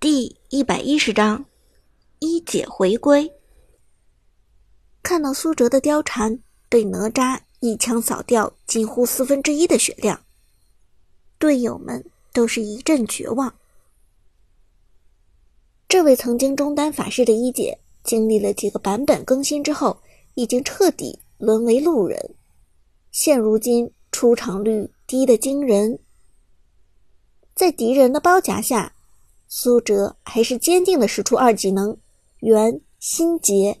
[0.00, 1.44] 第一百一十章，
[2.20, 3.32] 一姐回归。
[5.02, 10.22] 看到苏哲的貂蝉被哪吒一枪扫掉近乎四分之一的血量，
[11.36, 13.52] 队友们都是一阵绝望。
[15.88, 20.00] 这位曾经中单法师的一姐，经历了几个版本更新之后，
[20.34, 22.36] 已经彻底沦为路人，
[23.10, 25.98] 现如今出场率低得惊人，
[27.56, 28.94] 在敌人的包夹下。
[29.50, 31.96] 苏哲还是坚定的使出二技能
[32.40, 33.80] “元心结”，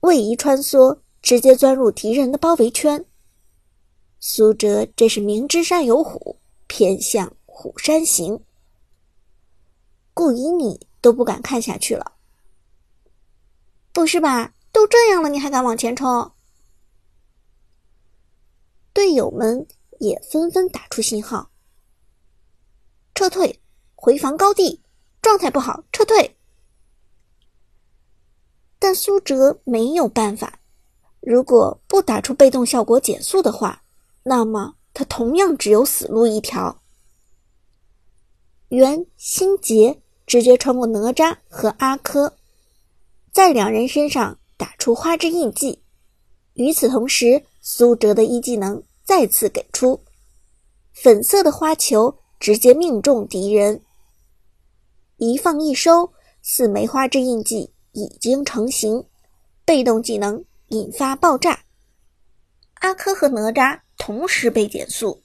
[0.00, 3.04] 位移穿梭，直接钻入敌人的包围圈。
[4.18, 8.42] 苏哲这是明知山有虎，偏向虎山行。
[10.12, 12.12] 顾以你都不敢看下去了。
[13.92, 14.52] 不是吧？
[14.72, 16.32] 都这样了，你还敢往前冲？
[18.92, 19.64] 队友们
[20.00, 21.50] 也纷纷打出信号：
[23.14, 23.60] 撤退，
[23.94, 24.80] 回防高地。
[25.24, 26.36] 状态不好，撤退。
[28.78, 30.60] 但苏哲没有办法，
[31.20, 33.82] 如果不打出被动效果减速的话，
[34.24, 36.82] 那么他同样只有死路一条。
[38.68, 42.30] 元心结直接穿过哪吒和阿珂，
[43.32, 45.82] 在两人身上打出花之印记。
[46.52, 50.04] 与此同时，苏哲的一技能再次给出，
[50.92, 53.80] 粉色的花球直接命中敌人。
[55.24, 59.02] 一放一收，四梅花之印记已经成型，
[59.64, 61.58] 被动技能引发爆炸。
[62.80, 65.22] 阿珂和哪吒同时被减速。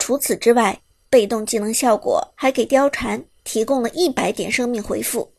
[0.00, 5.32] 除此之外，被动技能效果还给貂蝉提供了一百点生命回复。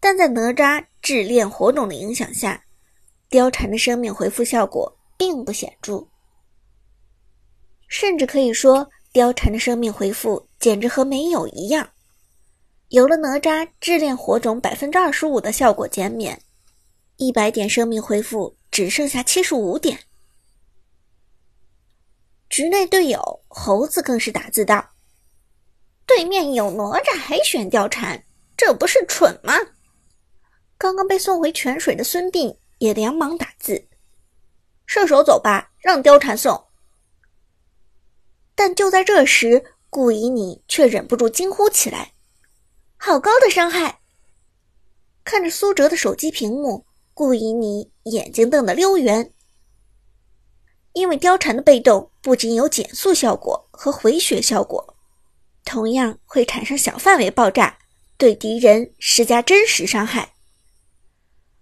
[0.00, 2.64] 但在哪吒炙炼火种的影响下，
[3.28, 6.08] 貂蝉的生命回复效果并不显著，
[7.86, 11.86] 甚至可以说，貂蝉的生命回复简直和没有一样。
[12.88, 16.40] 有了哪吒炙炼火种百分之二十五的效果减免，
[17.16, 19.98] 一百点生命恢复只剩下七十五点。
[22.48, 24.92] 局内队友猴子更是打字道
[26.06, 28.24] ：“对面有哪吒还选貂蝉，
[28.56, 29.52] 这不是蠢吗？”
[30.78, 33.86] 刚刚被送回泉水的孙膑也连忙打字
[34.86, 36.64] ：“射手走吧，让貂蝉送。”
[38.56, 42.14] 但就在这时，顾以你却忍不住惊呼起来。
[43.00, 44.00] 好高的伤害！
[45.24, 49.32] 看着苏哲的手机屏幕，顾以你眼睛瞪得溜圆。
[50.94, 54.96] 因为貂蝉的被动不仅有减速效果和回血效果，
[55.64, 57.78] 同样会产生小范围爆炸，
[58.16, 60.34] 对敌人施加真实伤害。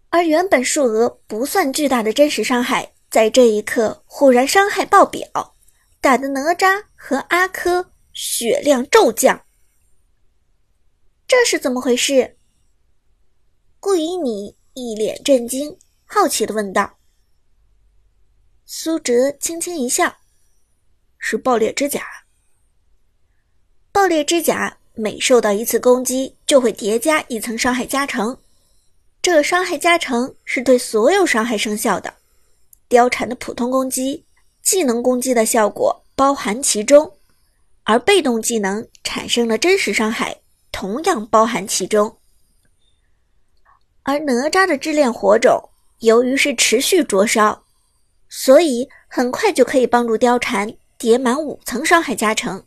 [0.08, 5.54] 而原本数额不算巨大的真实伤害，在这一刻忽然伤害爆表，
[6.00, 9.42] 打的哪吒和阿珂血量骤降。
[11.28, 12.36] 这是怎么回事？
[13.80, 16.98] 顾以你一脸震惊，好奇的问道。
[18.64, 20.16] 苏哲轻轻一笑
[21.18, 22.04] ：“是爆裂之甲。
[23.90, 28.38] 爆裂之甲每受到一次攻击，就会叠加一层伤害加成。
[29.20, 32.14] 这伤害加成是对所有伤害生效的。
[32.88, 34.24] 貂蝉的普通攻击、
[34.62, 37.18] 技能攻击的效果包含其中，
[37.82, 40.40] 而被动技能产生了真实伤害。”
[40.78, 42.18] 同样包含其中，
[44.02, 45.58] 而哪吒的炙炼火种
[46.00, 47.64] 由于是持续灼烧，
[48.28, 52.62] 所以很快就可以帮助貂蝉叠满五层伤害加成。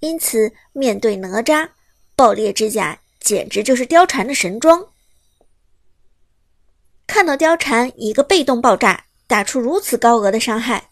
[0.00, 1.66] 因此，面对哪吒，
[2.14, 4.86] 爆裂之甲简直就是貂蝉的神装。
[7.06, 10.90] 看到貂蝉一个被动爆炸打出如此高额的伤害，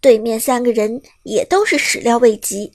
[0.00, 2.72] 对面三个人也都是始料未及。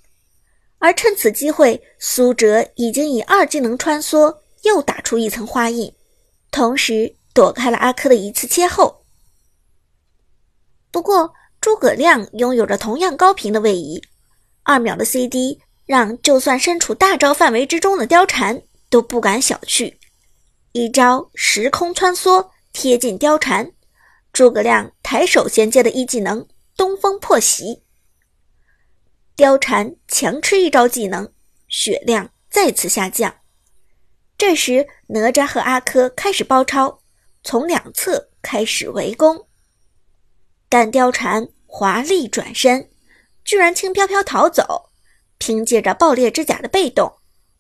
[0.80, 5.92] 而趁此机会，苏哲已经以二技能穿梭又打出一层花印，
[6.52, 9.04] 同时躲开了阿珂的一次切后。
[10.92, 14.02] 不过诸葛亮拥有着同样高频的位移，
[14.64, 19.94] 二秒的 CD 让就算身处大招范围之中的貂蝉都不敢小觑。
[20.74, 23.72] 一招时空穿梭贴近貂蝉，
[24.32, 27.82] 诸葛亮抬手衔接的一技能东风破袭。
[29.38, 31.32] 貂蝉强吃一招技能，
[31.68, 33.36] 血量再次下降。
[34.36, 37.02] 这时，哪吒和阿珂开始包抄，
[37.44, 39.48] 从两侧开始围攻。
[40.68, 42.90] 但貂蝉华丽转身，
[43.46, 44.90] 居然轻飘飘逃走。
[45.38, 47.14] 凭借着爆裂之甲的被动，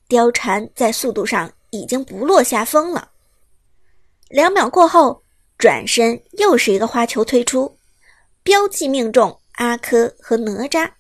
[0.09, 3.11] 貂蝉在速度上已经不落下风了。
[4.29, 5.23] 两秒过后，
[5.59, 7.77] 转身又是一个花球推出，
[8.41, 10.93] 标记命中阿珂和哪吒。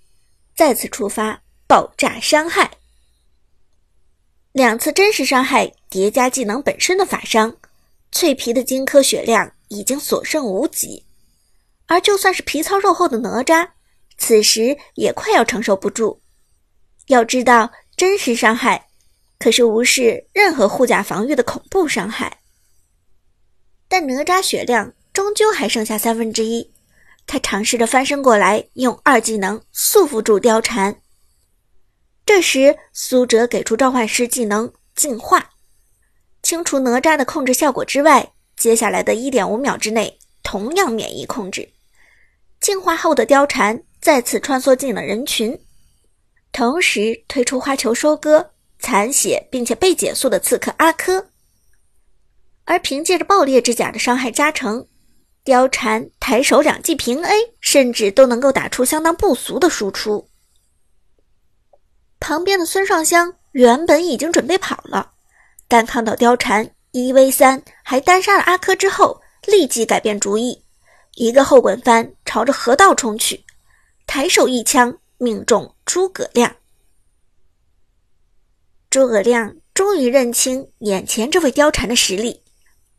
[0.57, 2.71] 再次触发爆炸伤害，
[4.53, 7.55] 两次真实伤害叠加技能本身的法伤，
[8.11, 11.05] 脆皮的荆轲血量已经所剩无几。
[11.85, 13.69] 而就算是皮糙肉厚的哪吒，
[14.17, 16.23] 此时也快要承受不住。
[17.05, 18.87] 要知道，真实伤害
[19.37, 22.39] 可是无视任何护甲防御的恐怖伤害。
[23.87, 26.71] 但哪吒血量终究还剩下三分之一，
[27.27, 30.95] 他尝试着翻身过来，用二技能束缚住貂蝉。
[32.25, 35.49] 这时，苏哲给出召唤师技能净化，
[36.41, 41.69] 清除哪吒的控制效果之外，接下来的一点五秒之内同样免疫控制。
[42.59, 45.57] 净化后的貂蝉再次穿梭进了人群，
[46.51, 51.23] 同时推出花球收割残血并且被减速的刺客阿珂。
[52.65, 54.85] 而凭借着爆裂之甲的伤害加成，
[55.47, 60.27] 貂蝉抬手两记平 A，甚至都能够打出相当不俗的输出。
[62.19, 65.13] 旁边的孙尚香原本已经准备跑了，
[65.69, 70.61] 但看到貂蝉一 v 三还单杀了阿珂之后，立即改变主意，
[71.15, 73.45] 一个后滚翻朝着河道冲去，
[74.05, 76.53] 抬手一枪命中诸葛亮。
[78.89, 82.41] 诸葛亮终于认清眼前这位貂蝉的实力。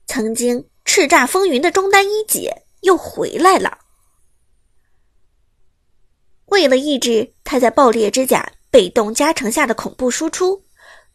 [0.07, 3.77] 曾经叱咤风云的中单一姐又回来了。
[6.47, 10.65] 为了抑制他在爆裂之甲被动加成下的恐怖输出，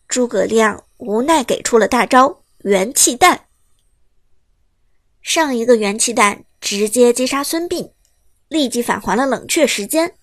[0.07, 3.47] 诸葛亮无奈给出了大招元气弹。
[5.23, 7.91] 上一个元气弹直接击杀孙膑，
[8.49, 10.13] 立即返还了冷却时间。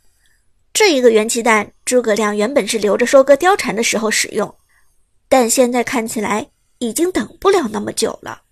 [0.73, 4.55] 这一个元气弹，诸葛亮原本是留着收割貂蝉的时候使用，
[5.29, 8.43] 但现在看起来已经等不了那么久了。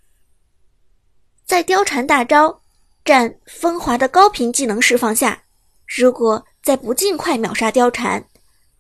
[1.49, 2.61] 在貂蝉大招
[3.03, 5.43] 占风华的高频技能释放下，
[5.87, 8.23] 如果再不尽快秒杀貂蝉，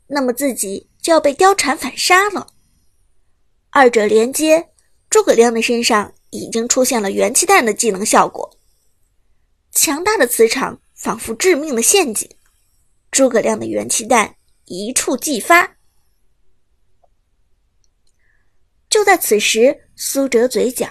[0.06, 2.46] 那么自己就要被貂蝉反杀了。
[3.70, 4.68] 二者连接，
[5.08, 8.54] 诸葛亮的身上已经出现了元气弹的技能效果，
[9.72, 12.28] 强大的磁场仿佛致命的陷阱，
[13.10, 14.36] 诸葛亮的元气弹
[14.66, 15.78] 一触即发。
[18.90, 20.86] 就在此时，苏哲嘴角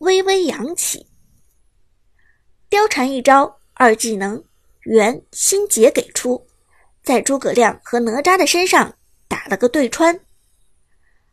[0.00, 1.10] 微微扬起。
[2.72, 4.42] 貂蝉一招二技能
[4.84, 6.46] 元心结给出，
[7.04, 8.96] 在诸葛亮和哪吒的身上
[9.28, 10.18] 打了个对穿，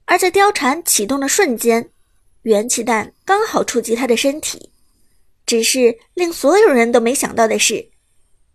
[0.03, 1.91] 而在貂蝉启动的瞬间，
[2.41, 4.69] 元气弹刚好触及他的身体。
[5.45, 7.89] 只是令所有人都没想到的是，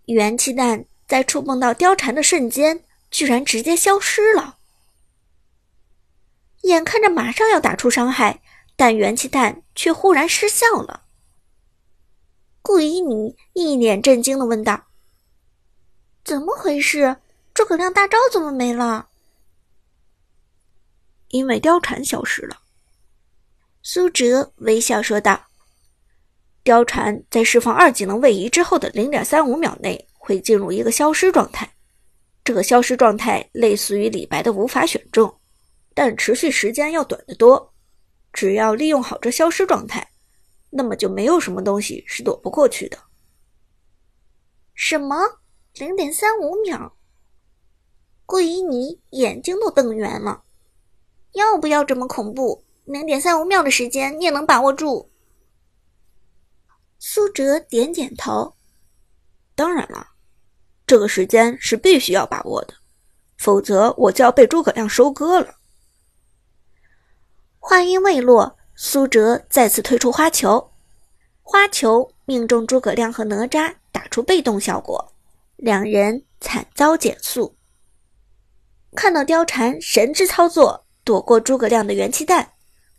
[0.05, 4.59] 元气弹在触碰到貂蝉的瞬间，居然直接消失了。
[6.65, 8.43] 眼看着马上要打出伤害，
[8.77, 11.04] 但元气弹却忽然失效了。
[12.67, 14.87] 顾依妮一脸震惊的问道
[16.25, 17.15] ：“怎么回事？
[17.53, 19.11] 诸葛亮大招怎么没了？”
[21.29, 22.57] 因为貂蝉消失了。
[23.83, 25.39] 苏哲微笑说道
[26.65, 31.71] ：“貂蝉在释放二技能位移之后的零点三五秒内会进入一个消失状态，
[32.43, 35.39] 这个消失状态类似于李白的无法选中，
[35.93, 37.75] 但持续时间要短得多。
[38.33, 40.13] 只要利用好这消失状态。”
[40.77, 42.99] 那么就没有什么东西是躲不过去的。
[44.75, 45.17] 什么？
[45.75, 46.97] 零点三五秒？
[48.27, 50.43] 顾依妮眼睛都瞪圆了。
[51.35, 52.65] 要不要这么恐怖？
[52.87, 55.09] 零点三五秒的时间你也能把握住？
[56.99, 58.57] 苏哲点点头。
[59.55, 60.09] 当然了，
[60.85, 62.75] 这个时间是必须要把握的，
[63.39, 65.55] 否则我就要被诸葛亮收割了。
[67.61, 68.59] 话音未落。
[68.77, 70.73] 苏哲再次推出花球，
[71.43, 75.13] 花球命中诸葛亮和哪吒，打出被动效果，
[75.57, 77.55] 两人惨遭减速。
[78.97, 82.51] 看到貂蝉神之操作，躲过诸葛亮的元气弹，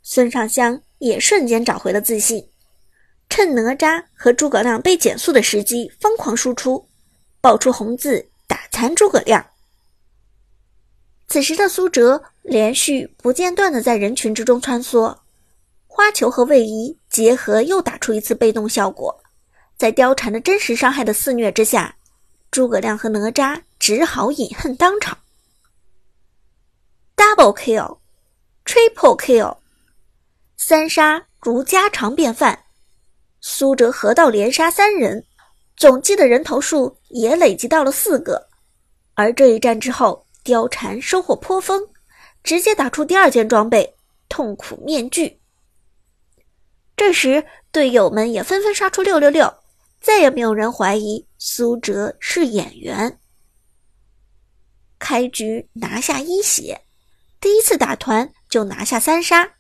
[0.02, 2.50] 孙尚香也瞬间找回了自信，
[3.30, 6.88] 趁哪吒和诸葛亮被减速的时机疯狂输出，
[7.42, 9.46] 爆出红字打残诸葛亮。
[11.28, 15.18] 此时的苏哲连续不间断的在人群之中穿梭。
[15.96, 19.18] 花球和位移结合，又打出一次被动效果。
[19.78, 21.96] 在貂蝉的真实伤害的肆虐之下，
[22.52, 25.18] 诸葛亮和哪吒只好饮恨当场。
[27.16, 29.56] Double kill，Triple kill，
[30.58, 32.66] 三杀如家常便饭。
[33.40, 35.26] 苏哲河道连杀三人，
[35.78, 38.50] 总计的人头数也累积到了四个。
[39.14, 41.82] 而这一战之后，貂蝉收获颇丰，
[42.44, 43.96] 直接打出第二件装备——
[44.28, 45.40] 痛苦面具。
[46.96, 49.54] 这时，队友们也纷纷刷出六六六，
[50.00, 53.20] 再也没有人怀疑苏哲是演员。
[54.98, 56.86] 开局拿下一血，
[57.42, 59.56] 第一次打团就拿下三杀，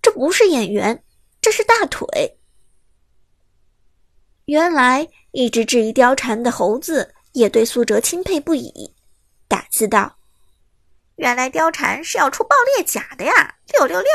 [0.00, 1.04] 这不是演员，
[1.40, 2.38] 这是大腿。
[4.46, 8.96] 原来一直质疑貂蝉的猴子也对苏哲钦佩不已，
[9.46, 10.16] 打字道
[11.16, 13.56] ：“原来貂蝉是要出爆裂甲的呀！
[13.74, 14.10] 六六六！”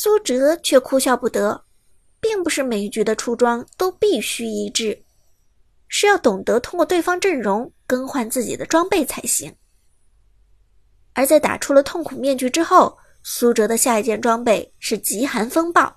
[0.00, 1.60] 苏哲却哭笑不得，
[2.20, 4.96] 并不是每一局的出装都必须一致，
[5.88, 9.52] 是要懂得通过对方阵容更换自己的装备才行。
[11.14, 15.92] 而在打出了痛苦面具之后，苏哲的下一件装备是极寒风暴。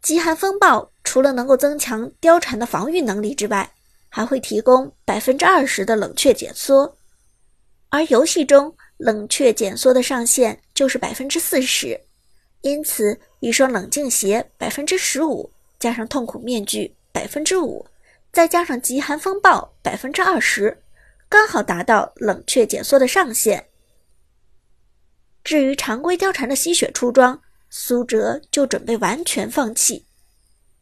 [0.00, 3.70] 极寒风暴除了能够增强貂蝉的防御能力之外，
[4.08, 6.96] 还会提供百分之二十的冷却减缩，
[7.90, 12.00] 而游戏中冷却减缩的上限就是百分之四十，
[12.66, 17.86] 因此一双冷静鞋百分之十五加上痛苦面具百分之五，
[18.32, 20.82] 再加上极寒风暴百分之二十，
[21.28, 23.68] 刚好达到冷却减缩的上限。
[25.44, 30.04] 至于常规貂蝉的吸血出装，苏哲就准备完全放弃，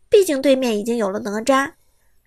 [0.09, 1.75] 毕竟对面已经有了哪吒，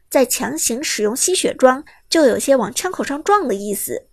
[0.07, 4.07] 再强行使用吸血装，就有些往枪口上撞的意思。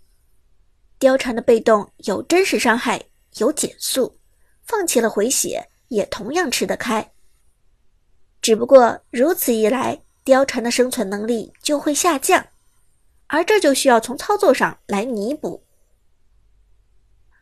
[0.99, 3.03] 貂蝉的被动有真实伤害，
[3.37, 4.17] 有减速，
[4.65, 7.13] 放弃了回血也同样吃得开。
[8.43, 12.47] 只不过如此一来，貂蝉的生存能力就会下降，
[13.27, 15.63] 而这就需要从操作上来弥补。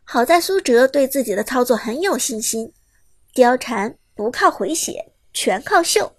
[0.04, 2.72] 好在苏哲对自己的操作很有信心。
[3.34, 6.16] 貂蝉不靠回血，全靠秀。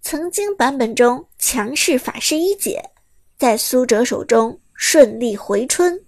[0.00, 2.90] 曾经版本中强势法师一姐，
[3.36, 6.05] 在苏哲手中顺利回春。